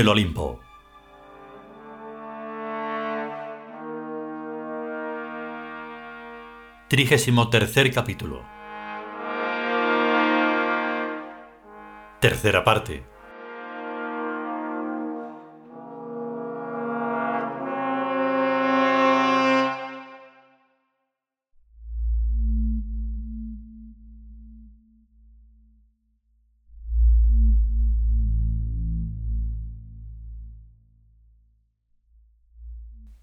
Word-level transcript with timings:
El 0.00 0.08
Olimpo. 0.08 0.58
Trigésimo 6.88 7.50
tercer 7.50 7.92
capítulo. 7.92 8.42
Tercera 12.18 12.64
parte. 12.64 13.09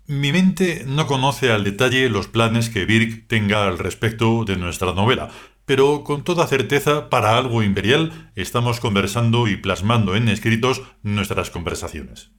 Mi 0.10 0.32
mente 0.32 0.86
no 0.88 1.06
conoce 1.06 1.52
al 1.52 1.66
detalle 1.66 2.10
los 2.10 2.30
planes 2.30 2.70
que 2.70 2.86
Birk 2.86 3.28
tenga 3.28 3.68
al 3.68 3.78
respecto 3.78 4.46
de 4.46 4.56
nuestra 4.56 4.94
novela, 4.94 5.28
pero 5.66 6.06
con 6.06 6.24
toda 6.24 6.48
certeza, 6.48 7.10
para 7.10 7.38
algo 7.38 7.62
imperial, 7.62 8.32
estamos 8.34 8.80
conversando 8.80 9.50
y 9.50 9.58
plasmando 9.58 10.16
en 10.16 10.30
escritos 10.30 10.82
nuestras 11.04 11.50
conversaciones. 11.50 12.32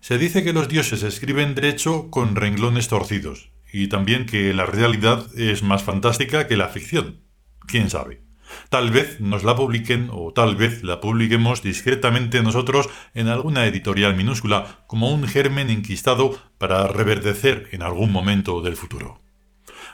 Se 0.00 0.16
dice 0.16 0.42
que 0.44 0.54
los 0.54 0.66
dioses 0.66 1.02
escriben 1.02 1.54
derecho 1.54 2.10
con 2.10 2.36
renglones 2.36 2.88
torcidos, 2.88 3.50
y 3.70 3.88
también 3.88 4.24
que 4.24 4.54
la 4.54 4.64
realidad 4.64 5.26
es 5.36 5.62
más 5.62 5.82
fantástica 5.82 6.48
que 6.48 6.56
la 6.56 6.68
ficción. 6.68 7.20
¿Quién 7.66 7.90
sabe? 7.90 8.22
Tal 8.68 8.90
vez 8.90 9.20
nos 9.20 9.44
la 9.44 9.56
publiquen 9.56 10.08
o 10.12 10.32
tal 10.32 10.56
vez 10.56 10.82
la 10.82 11.00
publiquemos 11.00 11.62
discretamente 11.62 12.42
nosotros 12.42 12.88
en 13.14 13.28
alguna 13.28 13.66
editorial 13.66 14.16
minúscula 14.16 14.84
como 14.86 15.12
un 15.12 15.26
germen 15.26 15.70
enquistado 15.70 16.38
para 16.58 16.86
reverdecer 16.86 17.68
en 17.72 17.82
algún 17.82 18.12
momento 18.12 18.60
del 18.60 18.76
futuro. 18.76 19.20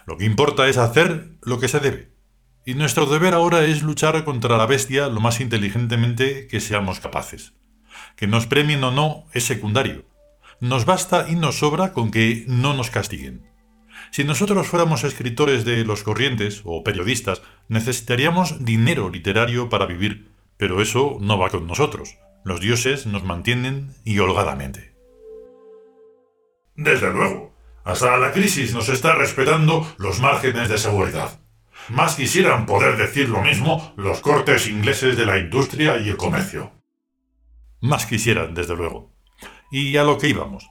Lo 0.07 0.17
que 0.17 0.25
importa 0.25 0.69
es 0.69 0.79
hacer 0.79 1.37
lo 1.43 1.61
que 1.61 1.69
se 1.69 1.81
debe. 1.81 2.11
Y 2.65 2.75
nuestro 2.75 3.07
deber 3.07 3.35
ahora 3.35 3.65
es 3.65 3.83
luchar 3.83 4.25
contra 4.25 4.57
la 4.57 4.67
bestia 4.67 5.09
lo 5.09 5.21
más 5.21 5.41
inteligentemente 5.41 6.47
que 6.47 6.61
seamos 6.61 7.01
capaces. 7.01 7.55
Que 8.17 8.27
nos 8.27 8.47
premien 8.47 8.85
o 8.85 8.91
no 8.91 9.25
es 9.33 9.45
secundario. 9.45 10.05
Nos 10.61 10.85
basta 10.85 11.27
y 11.29 11.37
nos 11.37 11.59
sobra 11.59 11.93
con 11.93 12.11
que 12.11 12.45
no 12.47 12.75
nos 12.75 12.91
castiguen. 12.91 13.50
Si 14.11 14.25
nosotros 14.25 14.67
fuéramos 14.67 15.05
escritores 15.05 15.65
de 15.65 15.85
los 15.85 16.03
corrientes 16.03 16.63
o 16.65 16.83
periodistas, 16.83 17.43
necesitaríamos 17.69 18.65
dinero 18.65 19.11
literario 19.11 19.69
para 19.69 19.87
vivir, 19.87 20.31
pero 20.57 20.83
eso 20.83 21.19
no 21.21 21.39
va 21.39 21.51
con 21.51 21.67
nosotros. 21.67 22.19
Los 22.45 22.61
dioses 22.61 23.07
nos 23.07 23.25
mantienen 23.25 23.95
y 24.05 24.19
holgadamente. 24.19 24.95
Desde 26.75 27.13
luego, 27.13 27.55
hasta 27.85 28.17
la 28.17 28.33
crisis 28.33 28.75
nos 28.75 28.89
está 28.89 29.15
respetando 29.15 29.87
los 29.99 30.21
márgenes 30.21 30.69
de 30.69 30.79
seguridad. 30.79 31.41
Más 31.89 32.15
quisieran 32.15 32.67
poder 32.67 32.97
decir 32.97 33.29
lo 33.29 33.43
mismo 33.43 33.93
los 33.97 34.21
cortes 34.21 34.69
ingleses 34.69 35.17
de 35.17 35.27
la 35.27 35.39
industria 35.39 35.99
y 35.99 36.09
el 36.09 36.17
comercio. 36.17 36.73
Más 37.81 38.07
quisieran, 38.07 38.55
desde 38.55 38.77
luego. 38.77 39.13
Y 39.71 39.97
a 39.97 40.05
lo 40.05 40.19
que 40.19 40.29
íbamos. 40.29 40.69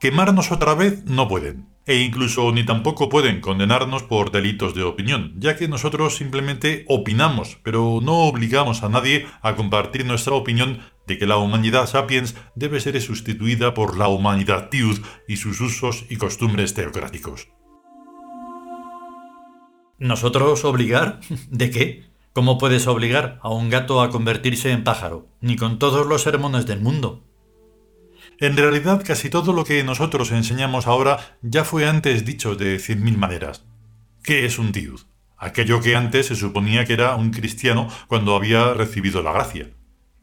Quemarnos 0.00 0.52
otra 0.52 0.74
vez 0.74 1.04
no 1.04 1.28
pueden 1.28 1.66
e 1.88 2.02
incluso 2.02 2.52
ni 2.52 2.64
tampoco 2.64 3.08
pueden 3.08 3.40
condenarnos 3.40 4.02
por 4.02 4.30
delitos 4.30 4.74
de 4.74 4.82
opinión, 4.82 5.32
ya 5.38 5.56
que 5.56 5.68
nosotros 5.68 6.16
simplemente 6.16 6.84
opinamos, 6.86 7.58
pero 7.62 8.00
no 8.02 8.28
obligamos 8.28 8.82
a 8.82 8.90
nadie 8.90 9.26
a 9.40 9.56
compartir 9.56 10.04
nuestra 10.04 10.34
opinión 10.34 10.80
de 11.06 11.16
que 11.16 11.26
la 11.26 11.38
humanidad 11.38 11.86
sapiens 11.86 12.36
debe 12.54 12.80
ser 12.80 13.00
sustituida 13.00 13.72
por 13.72 13.96
la 13.96 14.08
humanidad 14.08 14.68
tiud 14.68 15.00
y 15.26 15.38
sus 15.38 15.62
usos 15.62 16.04
y 16.10 16.16
costumbres 16.16 16.74
teocráticos. 16.74 17.48
¿Nosotros 19.98 20.66
obligar? 20.66 21.20
¿De 21.50 21.70
qué? 21.70 22.10
¿Cómo 22.34 22.58
puedes 22.58 22.86
obligar 22.86 23.40
a 23.42 23.48
un 23.48 23.70
gato 23.70 24.02
a 24.02 24.10
convertirse 24.10 24.70
en 24.72 24.84
pájaro? 24.84 25.26
Ni 25.40 25.56
con 25.56 25.78
todos 25.78 26.06
los 26.06 26.22
sermones 26.22 26.66
del 26.66 26.80
mundo. 26.80 27.24
En 28.40 28.56
realidad 28.56 29.02
casi 29.04 29.30
todo 29.30 29.52
lo 29.52 29.64
que 29.64 29.82
nosotros 29.82 30.30
enseñamos 30.30 30.86
ahora 30.86 31.38
ya 31.42 31.64
fue 31.64 31.88
antes 31.88 32.24
dicho 32.24 32.54
de 32.54 32.78
cien 32.78 33.02
mil 33.02 33.18
maneras. 33.18 33.64
¿Qué 34.22 34.46
es 34.46 34.60
un 34.60 34.70
tiud? 34.70 35.00
Aquello 35.36 35.80
que 35.80 35.96
antes 35.96 36.26
se 36.26 36.36
suponía 36.36 36.84
que 36.84 36.92
era 36.92 37.16
un 37.16 37.30
cristiano 37.30 37.88
cuando 38.06 38.36
había 38.36 38.74
recibido 38.74 39.24
la 39.24 39.32
gracia. 39.32 39.70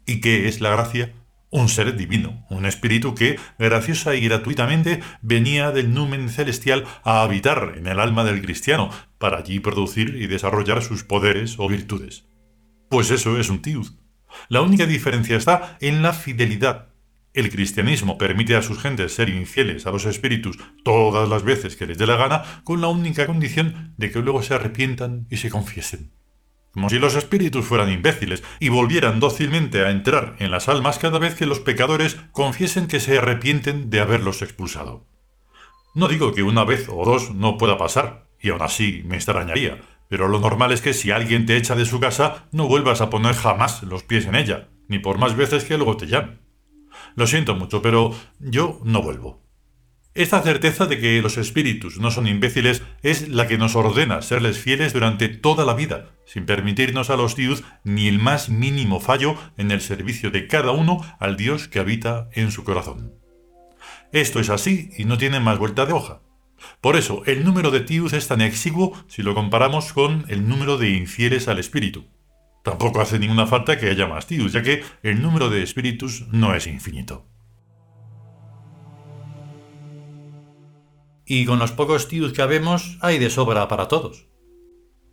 ¿Y 0.06 0.22
qué 0.22 0.48
es 0.48 0.62
la 0.62 0.70
gracia? 0.70 1.12
Un 1.50 1.68
ser 1.68 1.98
divino, 1.98 2.46
un 2.50 2.66
espíritu 2.66 3.16
que, 3.16 3.38
graciosa 3.60 4.16
y 4.16 4.22
gratuitamente, 4.22 5.02
venía 5.22 5.72
del 5.72 5.94
numen 5.94 6.30
celestial 6.30 6.86
a 7.04 7.22
habitar 7.22 7.74
en 7.78 7.88
el 7.88 8.00
alma 8.00 8.24
del 8.24 8.42
cristiano, 8.42 8.92
para 9.18 9.40
allí 9.40 9.60
producir 9.60 10.16
y 10.16 10.28
desarrollar 10.28 10.82
sus 10.84 11.04
poderes 11.04 11.56
o 11.58 11.68
virtudes. 11.68 12.26
Pues 12.90 13.12
eso 13.12 13.38
es 13.40 13.50
un 13.50 13.62
tiud. 13.62 13.88
La 14.50 14.62
única 14.62 14.86
diferencia 14.86 15.38
está 15.38 15.78
en 15.82 16.02
la 16.02 16.14
fidelidad, 16.14 16.95
el 17.36 17.50
cristianismo 17.50 18.18
permite 18.18 18.56
a 18.56 18.62
sus 18.62 18.80
gentes 18.80 19.14
ser 19.14 19.30
infieles 19.30 19.86
a 19.86 19.92
los 19.92 20.06
espíritus 20.06 20.58
todas 20.84 21.28
las 21.30 21.44
veces 21.44 21.76
que 21.76 21.86
les 21.86 21.98
dé 21.98 22.08
la 22.08 22.16
gana, 22.16 22.44
con 22.64 22.82
la 22.82 22.88
única 22.88 23.26
condición 23.26 23.94
de 23.98 24.12
que 24.12 24.20
luego 24.20 24.42
se 24.42 24.54
arrepientan 24.54 25.28
y 25.30 25.38
se 25.38 25.50
confiesen. 25.50 26.12
Como 26.72 26.90
si 26.90 27.00
los 27.00 27.16
espíritus 27.16 27.66
fueran 27.66 27.92
imbéciles 27.92 28.44
y 28.60 28.70
volvieran 28.70 29.20
dócilmente 29.20 29.86
a 29.86 29.92
entrar 29.92 30.36
en 30.40 30.52
las 30.52 30.68
almas 30.68 30.98
cada 30.98 31.20
vez 31.20 31.36
que 31.36 31.46
los 31.46 31.60
pecadores 31.60 32.18
confiesen 32.32 32.88
que 32.88 33.00
se 33.00 33.18
arrepienten 33.18 33.90
de 33.90 34.02
haberlos 34.02 34.42
expulsado. 34.42 35.08
No 35.94 36.08
digo 36.10 36.34
que 36.34 36.44
una 36.44 36.66
vez 36.66 36.88
o 36.90 37.06
dos 37.06 37.34
no 37.34 37.58
pueda 37.58 37.78
pasar, 37.78 38.28
y 38.42 38.50
aún 38.50 38.62
así 38.62 39.04
me 39.06 39.16
extrañaría, 39.16 39.82
pero 40.10 40.28
lo 40.28 40.40
normal 40.40 40.72
es 40.72 40.82
que 40.82 40.94
si 40.94 41.12
alguien 41.12 41.46
te 41.46 41.58
echa 41.58 41.76
de 41.76 41.86
su 41.86 42.00
casa, 42.00 42.48
no 42.52 42.68
vuelvas 42.68 43.02
a 43.02 43.10
poner 43.10 43.36
jamás 43.36 43.82
los 43.84 44.04
pies 44.04 44.26
en 44.26 44.36
ella, 44.36 44.68
ni 44.88 45.00
por 45.00 45.18
más 45.18 45.36
veces 45.36 45.64
que 45.64 45.78
luego 45.78 45.98
te 45.98 46.08
llame. 46.08 46.45
Lo 47.16 47.28
siento 47.28 47.56
mucho, 47.56 47.82
pero 47.82 48.14
yo 48.40 48.80
no 48.84 49.02
vuelvo. 49.02 49.46
Esta 50.16 50.42
certeza 50.42 50.86
de 50.86 50.98
que 50.98 51.22
los 51.22 51.38
espíritus 51.38 52.00
no 52.00 52.10
son 52.10 52.26
imbéciles 52.26 52.82
es 53.04 53.28
la 53.28 53.48
que 53.48 53.58
nos 53.58 53.76
ordena 53.76 54.22
serles 54.22 54.58
fieles 54.58 54.94
durante 54.94 55.28
toda 55.28 55.66
la 55.66 55.74
vida, 55.74 56.12
sin 56.26 56.46
permitirnos 56.46 57.10
a 57.10 57.18
los 57.18 57.36
dios 57.36 57.66
ni 57.84 58.08
el 58.08 58.20
más 58.20 58.48
mínimo 58.48 59.02
fallo 59.02 59.36
en 59.58 59.72
el 59.72 59.82
servicio 59.82 60.32
de 60.32 60.48
cada 60.48 60.72
uno 60.72 61.02
al 61.20 61.36
Dios 61.36 61.68
que 61.68 61.80
habita 61.80 62.30
en 62.32 62.52
su 62.52 62.64
corazón. 62.64 63.14
Esto 64.14 64.40
es 64.40 64.50
así 64.50 64.92
y 64.98 65.04
no 65.04 65.18
tiene 65.18 65.42
más 65.42 65.58
vuelta 65.58 65.86
de 65.86 65.92
hoja. 65.92 66.22
Por 66.80 66.96
eso, 66.96 67.24
el 67.26 67.44
número 67.44 67.70
de 67.70 67.82
tius 67.82 68.14
es 68.14 68.30
tan 68.30 68.40
exiguo 68.40 68.94
si 69.08 69.22
lo 69.22 69.36
comparamos 69.36 69.92
con 69.92 70.24
el 70.30 70.48
número 70.48 70.78
de 70.78 70.92
infieles 70.92 71.50
al 71.50 71.60
espíritu. 71.60 72.06
Tampoco 72.66 73.00
hace 73.00 73.20
ninguna 73.20 73.46
falta 73.46 73.78
que 73.78 73.92
haya 73.92 74.08
más 74.08 74.26
tius, 74.26 74.52
ya 74.52 74.64
que 74.64 74.84
el 75.04 75.22
número 75.22 75.52
de 75.52 75.62
espíritus 75.62 76.26
no 76.32 76.56
es 76.56 76.66
infinito. 76.66 77.28
Y 81.28 81.46
con 81.46 81.60
los 81.60 81.72
pocos 81.72 82.08
tius 82.08 82.34
que 82.34 82.42
habemos, 82.42 82.98
hay 83.02 83.20
de 83.20 83.30
sobra 83.30 83.68
para 83.68 83.88
todos. 83.88 84.30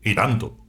Y 0.03 0.15
tanto. 0.15 0.65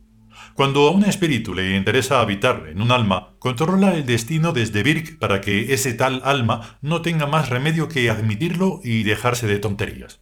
Cuando 0.55 0.89
a 0.89 0.91
un 0.91 1.05
espíritu 1.05 1.53
le 1.53 1.77
interesa 1.77 2.19
habitar 2.19 2.65
en 2.67 2.81
un 2.81 2.91
alma, 2.91 3.37
controla 3.39 3.93
el 3.93 4.05
destino 4.05 4.51
desde 4.51 4.83
Birk 4.83 5.19
para 5.19 5.39
que 5.39 5.73
ese 5.73 5.93
tal 5.93 6.21
alma 6.25 6.79
no 6.81 7.01
tenga 7.01 7.27
más 7.27 7.49
remedio 7.49 7.87
que 7.87 8.09
admitirlo 8.09 8.81
y 8.83 9.03
dejarse 9.03 9.47
de 9.47 9.59
tonterías. 9.59 10.19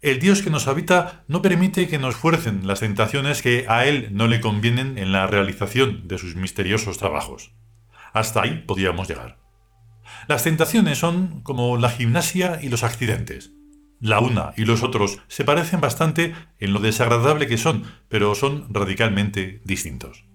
El 0.00 0.20
Dios 0.20 0.42
que 0.42 0.50
nos 0.50 0.68
habita 0.68 1.24
no 1.26 1.42
permite 1.42 1.88
que 1.88 1.98
nos 1.98 2.14
fuercen 2.14 2.68
las 2.68 2.80
tentaciones 2.80 3.42
que 3.42 3.64
a 3.68 3.84
Él 3.84 4.10
no 4.12 4.28
le 4.28 4.40
convienen 4.40 4.96
en 4.96 5.10
la 5.10 5.26
realización 5.26 6.06
de 6.06 6.18
sus 6.18 6.36
misteriosos 6.36 6.98
trabajos. 6.98 7.50
Hasta 8.12 8.42
ahí 8.42 8.62
podíamos 8.64 9.08
llegar. 9.08 9.38
Las 10.28 10.44
tentaciones 10.44 10.98
son 10.98 11.40
como 11.42 11.76
la 11.76 11.90
gimnasia 11.90 12.60
y 12.62 12.68
los 12.68 12.84
accidentes. 12.84 13.50
La 14.00 14.20
una 14.20 14.52
y 14.56 14.66
los 14.66 14.84
otros 14.84 15.18
se 15.26 15.44
parecen 15.44 15.80
bastante 15.80 16.32
en 16.60 16.72
lo 16.72 16.78
desagradable 16.78 17.48
que 17.48 17.58
son, 17.58 17.82
pero 18.08 18.36
son 18.36 18.72
radicalmente 18.72 19.62
distintos. 19.64 20.26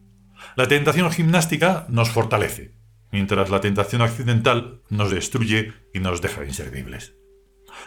La 0.58 0.68
tentación 0.68 1.10
gimnástica 1.10 1.86
nos 1.88 2.10
fortalece, 2.10 2.76
mientras 3.14 3.50
la 3.50 3.62
tentación 3.62 4.02
accidental 4.02 4.82
nos 4.90 5.10
destruye 5.10 5.72
y 5.94 6.00
nos 6.00 6.22
deja 6.22 6.44
inservibles. 6.44 7.16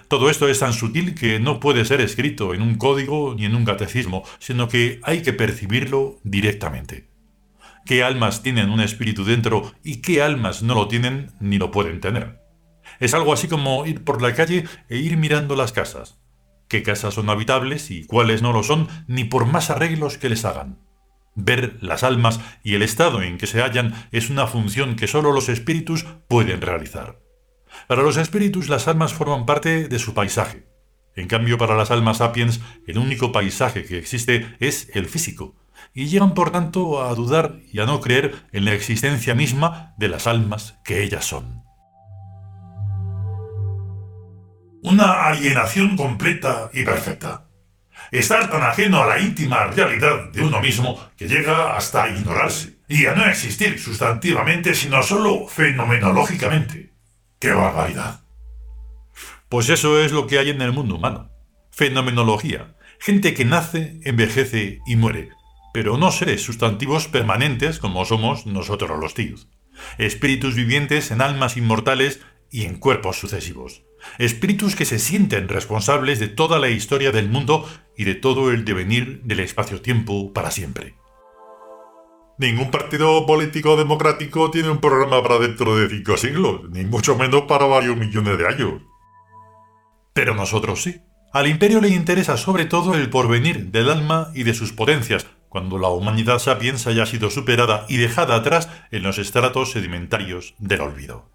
Todo 0.08 0.30
esto 0.30 0.48
es 0.48 0.60
tan 0.60 0.72
sutil 0.72 1.14
que 1.16 1.40
no 1.40 1.58
puede 1.58 1.84
ser 1.84 2.00
escrito 2.00 2.54
en 2.54 2.62
un 2.62 2.76
código 2.76 3.34
ni 3.36 3.44
en 3.44 3.56
un 3.56 3.64
catecismo, 3.64 4.22
sino 4.38 4.68
que 4.68 5.00
hay 5.02 5.22
que 5.22 5.32
percibirlo 5.32 6.20
directamente. 6.22 7.08
¿Qué 7.84 8.04
almas 8.04 8.42
tienen 8.42 8.70
un 8.70 8.80
espíritu 8.80 9.24
dentro 9.24 9.72
y 9.82 9.96
qué 10.02 10.22
almas 10.22 10.62
no 10.62 10.74
lo 10.74 10.86
tienen 10.86 11.32
ni 11.40 11.58
lo 11.58 11.72
pueden 11.72 12.00
tener? 12.00 12.40
Es 13.00 13.14
algo 13.14 13.32
así 13.32 13.48
como 13.48 13.84
ir 13.84 14.04
por 14.04 14.22
la 14.22 14.34
calle 14.34 14.64
e 14.88 14.98
ir 14.98 15.16
mirando 15.16 15.56
las 15.56 15.72
casas. 15.72 16.18
¿Qué 16.68 16.82
casas 16.82 17.14
son 17.14 17.28
habitables 17.28 17.90
y 17.90 18.04
cuáles 18.04 18.42
no 18.42 18.52
lo 18.52 18.62
son, 18.62 18.88
ni 19.08 19.24
por 19.24 19.46
más 19.46 19.70
arreglos 19.70 20.18
que 20.18 20.28
les 20.28 20.44
hagan? 20.44 20.78
Ver 21.34 21.78
las 21.80 22.02
almas 22.02 22.40
y 22.64 22.74
el 22.74 22.82
estado 22.82 23.22
en 23.22 23.38
que 23.38 23.46
se 23.46 23.60
hallan 23.60 23.94
es 24.10 24.30
una 24.30 24.46
función 24.46 24.96
que 24.96 25.06
solo 25.06 25.32
los 25.32 25.48
espíritus 25.48 26.06
pueden 26.28 26.60
realizar. 26.60 27.25
Para 27.86 28.02
los 28.02 28.16
espíritus 28.16 28.68
las 28.68 28.88
almas 28.88 29.12
forman 29.12 29.46
parte 29.46 29.88
de 29.88 29.98
su 29.98 30.14
paisaje. 30.14 30.66
En 31.14 31.28
cambio, 31.28 31.56
para 31.56 31.76
las 31.76 31.90
almas 31.90 32.18
sapiens, 32.18 32.60
el 32.86 32.98
único 32.98 33.32
paisaje 33.32 33.84
que 33.84 33.98
existe 33.98 34.54
es 34.60 34.90
el 34.94 35.06
físico, 35.06 35.54
y 35.94 36.06
llegan 36.06 36.34
por 36.34 36.50
tanto 36.50 37.02
a 37.02 37.14
dudar 37.14 37.56
y 37.72 37.80
a 37.80 37.86
no 37.86 38.00
creer 38.00 38.34
en 38.52 38.64
la 38.64 38.74
existencia 38.74 39.34
misma 39.34 39.94
de 39.96 40.08
las 40.08 40.26
almas 40.26 40.78
que 40.84 41.02
ellas 41.02 41.24
son. 41.24 41.62
Una 44.82 45.26
alienación 45.26 45.96
completa 45.96 46.70
y 46.72 46.84
perfecta. 46.84 47.48
Estar 48.12 48.50
tan 48.50 48.62
ajeno 48.62 49.02
a 49.02 49.06
la 49.06 49.18
íntima 49.18 49.64
realidad 49.64 50.30
de 50.32 50.44
uno 50.44 50.60
mismo 50.60 51.00
que 51.16 51.26
llega 51.26 51.76
hasta 51.76 52.08
ignorarse 52.08 52.76
y 52.88 53.06
a 53.06 53.14
no 53.14 53.24
existir 53.24 53.80
sustantivamente 53.80 54.74
sino 54.74 55.02
solo 55.02 55.48
fenomenológicamente. 55.48 56.95
¡Qué 57.38 57.50
barbaridad! 57.50 58.20
Pues 59.48 59.68
eso 59.68 60.00
es 60.00 60.10
lo 60.10 60.26
que 60.26 60.38
hay 60.38 60.50
en 60.50 60.62
el 60.62 60.72
mundo 60.72 60.96
humano. 60.96 61.30
Fenomenología. 61.70 62.76
Gente 62.98 63.34
que 63.34 63.44
nace, 63.44 64.00
envejece 64.04 64.80
y 64.86 64.96
muere, 64.96 65.28
pero 65.74 65.98
no 65.98 66.10
seres 66.10 66.42
sustantivos 66.42 67.08
permanentes 67.08 67.78
como 67.78 68.06
somos 68.06 68.46
nosotros 68.46 68.98
los 68.98 69.12
tíos. 69.12 69.48
Espíritus 69.98 70.54
vivientes 70.54 71.10
en 71.10 71.20
almas 71.20 71.58
inmortales 71.58 72.22
y 72.50 72.64
en 72.64 72.78
cuerpos 72.78 73.18
sucesivos. 73.18 73.82
Espíritus 74.18 74.74
que 74.74 74.86
se 74.86 74.98
sienten 74.98 75.48
responsables 75.48 76.18
de 76.18 76.28
toda 76.28 76.58
la 76.58 76.70
historia 76.70 77.12
del 77.12 77.28
mundo 77.28 77.68
y 77.98 78.04
de 78.04 78.14
todo 78.14 78.50
el 78.50 78.64
devenir 78.64 79.20
del 79.24 79.40
espacio-tiempo 79.40 80.32
para 80.32 80.50
siempre. 80.50 80.94
Ningún 82.38 82.70
partido 82.70 83.24
político 83.24 83.76
democrático 83.76 84.50
tiene 84.50 84.68
un 84.68 84.78
programa 84.78 85.22
para 85.22 85.38
dentro 85.38 85.74
de 85.76 85.88
cinco 85.88 86.18
siglos, 86.18 86.68
ni 86.68 86.84
mucho 86.84 87.16
menos 87.16 87.42
para 87.42 87.64
varios 87.64 87.96
millones 87.96 88.36
de 88.36 88.46
años. 88.46 88.82
Pero 90.12 90.34
nosotros 90.34 90.82
sí. 90.82 91.00
Al 91.32 91.46
imperio 91.46 91.80
le 91.80 91.88
interesa 91.88 92.36
sobre 92.36 92.66
todo 92.66 92.94
el 92.94 93.08
porvenir 93.08 93.70
del 93.70 93.90
alma 93.90 94.32
y 94.34 94.42
de 94.42 94.52
sus 94.52 94.72
potencias, 94.72 95.26
cuando 95.48 95.78
la 95.78 95.88
humanidad 95.88 96.38
sapiens 96.38 96.86
haya 96.86 97.06
sido 97.06 97.30
superada 97.30 97.86
y 97.88 97.96
dejada 97.96 98.36
atrás 98.36 98.68
en 98.90 99.02
los 99.02 99.16
estratos 99.16 99.72
sedimentarios 99.72 100.54
del 100.58 100.82
olvido. 100.82 101.30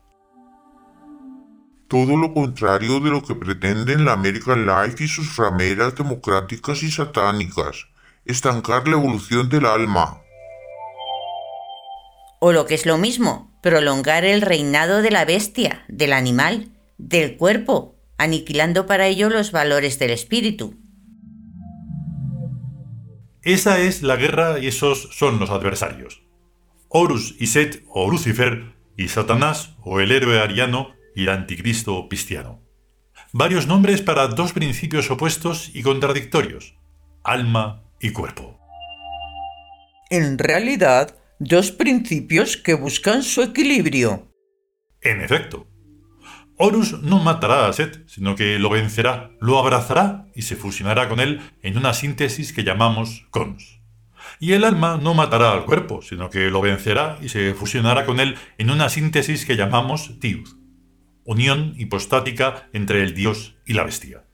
Todo 1.88 2.16
lo 2.16 2.32
contrario 2.34 3.00
de 3.00 3.10
lo 3.10 3.24
que 3.24 3.34
pretenden 3.34 4.06
la 4.06 4.14
American 4.14 4.68
Life 4.68 5.04
y 5.04 5.08
sus 5.08 5.36
rameras 5.36 5.96
democráticas 5.96 6.84
y 6.84 6.92
satánicas, 6.92 7.88
estancar 8.24 8.88
la 8.88 8.98
evolución 8.98 9.50
del 9.50 9.66
alma, 9.66 10.21
o 12.44 12.52
lo 12.52 12.66
que 12.66 12.74
es 12.74 12.88
lo 12.88 12.98
mismo, 12.98 13.56
prolongar 13.62 14.26
el 14.26 14.42
reinado 14.42 15.04
de 15.04 15.12
la 15.12 15.26
bestia, 15.26 15.86
del 15.88 16.12
animal, 16.12 16.72
del 16.98 17.38
cuerpo, 17.38 17.96
aniquilando 18.18 18.88
para 18.88 19.06
ello 19.06 19.30
los 19.30 19.52
valores 19.52 20.00
del 20.00 20.10
espíritu. 20.10 20.76
Esa 23.44 23.80
es 23.80 24.02
la 24.02 24.16
guerra 24.16 24.58
y 24.58 24.66
esos 24.68 25.10
son 25.16 25.40
los 25.40 25.52
adversarios. 25.52 26.24
Horus 26.90 27.36
y 27.40 27.46
Set 27.46 27.84
o 27.88 28.10
Lucifer 28.10 28.74
y 28.98 29.08
Satanás 29.10 29.76
o 29.84 30.00
el 30.00 30.12
héroe 30.12 30.40
ariano 30.40 30.96
y 31.16 31.24
el 31.24 31.30
anticristo 31.30 32.08
cristiano. 32.10 32.60
Varios 33.34 33.68
nombres 33.68 34.02
para 34.02 34.28
dos 34.28 34.54
principios 34.54 35.12
opuestos 35.12 35.70
y 35.76 35.84
contradictorios, 35.84 36.76
alma 37.24 37.84
y 38.00 38.10
cuerpo. 38.12 38.60
En 40.10 40.40
realidad, 40.40 41.21
dos 41.44 41.72
principios 41.72 42.56
que 42.56 42.76
buscan 42.76 43.24
su 43.24 43.42
equilibrio. 43.42 44.32
En 45.02 45.22
efecto, 45.22 45.68
Horus 46.56 47.02
no 47.02 47.18
matará 47.18 47.68
a 47.68 47.74
Set, 47.74 48.04
sino 48.08 48.36
que 48.36 48.60
lo 48.60 48.70
vencerá, 48.70 49.32
lo 49.40 49.58
abrazará 49.58 50.28
y 50.36 50.44
se 50.44 50.56
fusionará 50.56 51.10
con 51.10 51.20
él 51.20 51.42
en 51.64 51.80
una 51.80 51.96
síntesis 51.96 52.54
que 52.54 52.64
llamamos 52.64 53.26
Cons. 53.32 53.82
Y 54.40 54.54
el 54.54 54.64
alma 54.64 55.00
no 55.02 55.16
matará 55.16 55.52
al 55.52 55.66
cuerpo, 55.66 56.04
sino 56.04 56.30
que 56.30 56.52
lo 56.52 56.62
vencerá 56.62 57.18
y 57.24 57.30
se 57.30 57.56
fusionará 57.56 58.06
con 58.06 58.20
él 58.20 58.36
en 58.60 58.70
una 58.70 58.90
síntesis 58.90 59.44
que 59.44 59.56
llamamos 59.56 60.20
Tiud, 60.20 60.48
unión 61.26 61.74
hipostática 61.76 62.70
entre 62.72 63.02
el 63.02 63.16
dios 63.16 63.56
y 63.66 63.74
la 63.74 63.84
bestia. 63.84 64.26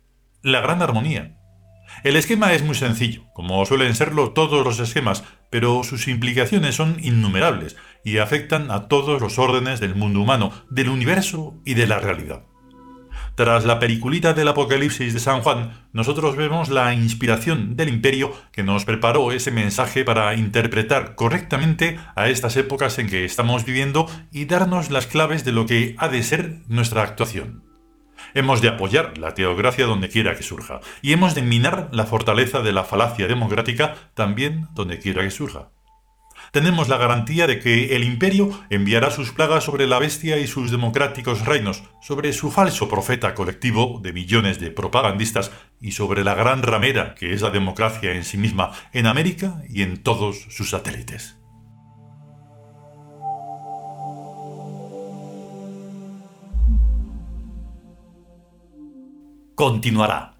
La 0.42 0.60
gran 0.60 0.82
armonía, 0.82 1.38
el 2.04 2.16
esquema 2.16 2.54
es 2.54 2.64
muy 2.64 2.76
sencillo, 2.76 3.24
como 3.34 3.66
suelen 3.66 3.96
serlo 3.96 4.32
todos 4.32 4.64
los 4.64 4.80
esquemas, 4.80 5.24
pero 5.50 5.84
sus 5.84 6.08
implicaciones 6.08 6.76
son 6.76 6.98
innumerables 7.02 7.76
y 8.04 8.18
afectan 8.20 8.72
a 8.72 8.88
todos 8.88 9.22
los 9.22 9.40
órdenes 9.40 9.80
del 9.80 9.96
mundo 9.96 10.22
humano, 10.22 10.52
del 10.70 10.90
universo 10.90 11.56
y 11.66 11.74
de 11.74 11.88
la 11.88 12.00
realidad. 12.00 12.44
Tras 13.36 13.66
la 13.66 13.78
periculita 13.78 14.34
del 14.34 14.48
Apocalipsis 14.48 15.14
de 15.14 15.20
San 15.20 15.42
Juan, 15.42 15.88
nosotros 15.94 16.36
vemos 16.36 16.70
la 16.70 16.96
inspiración 16.96 17.76
del 17.76 17.90
imperio 17.90 18.34
que 18.52 18.64
nos 18.64 18.84
preparó 18.84 19.32
ese 19.32 19.52
mensaje 19.52 20.04
para 20.04 20.34
interpretar 20.34 21.14
correctamente 21.14 22.00
a 22.16 22.30
estas 22.30 22.58
épocas 22.58 22.98
en 22.98 23.08
que 23.08 23.26
estamos 23.26 23.64
viviendo 23.64 24.10
y 24.32 24.46
darnos 24.46 24.90
las 24.90 25.06
claves 25.06 25.46
de 25.46 25.52
lo 25.52 25.68
que 25.68 25.96
ha 26.00 26.08
de 26.08 26.24
ser 26.24 26.62
nuestra 26.68 27.04
actuación. 27.04 27.67
Hemos 28.38 28.62
de 28.62 28.68
apoyar 28.68 29.18
la 29.18 29.34
teocracia 29.34 29.88
donde 29.88 30.10
quiera 30.10 30.36
que 30.36 30.44
surja, 30.44 30.80
y 31.02 31.12
hemos 31.12 31.34
de 31.34 31.42
minar 31.42 31.90
la 31.92 32.06
fortaleza 32.06 32.62
de 32.62 32.72
la 32.72 32.84
falacia 32.84 33.26
democrática 33.26 33.96
también 34.14 34.68
donde 34.76 35.00
quiera 35.00 35.24
que 35.24 35.32
surja. 35.32 35.72
Tenemos 36.52 36.88
la 36.88 36.98
garantía 36.98 37.48
de 37.48 37.60
que 37.60 37.96
el 37.96 38.04
imperio 38.04 38.52
enviará 38.70 39.10
sus 39.10 39.32
plagas 39.32 39.64
sobre 39.64 39.88
la 39.88 39.98
bestia 39.98 40.38
y 40.38 40.46
sus 40.46 40.70
democráticos 40.70 41.48
reinos, 41.48 41.82
sobre 42.00 42.32
su 42.32 42.52
falso 42.52 42.88
profeta 42.88 43.34
colectivo 43.34 44.00
de 44.04 44.14
millones 44.14 44.60
de 44.60 44.70
propagandistas 44.70 45.52
y 45.82 45.94
sobre 45.94 46.24
la 46.24 46.36
gran 46.36 46.62
ramera 46.62 47.16
que 47.16 47.34
es 47.34 47.42
la 47.42 47.50
democracia 47.50 48.14
en 48.14 48.24
sí 48.24 48.38
misma 48.38 48.72
en 48.94 49.08
América 49.08 49.64
y 49.68 49.82
en 49.82 49.98
todos 49.98 50.46
sus 50.50 50.70
satélites. 50.70 51.38
Continuará. 59.58 60.37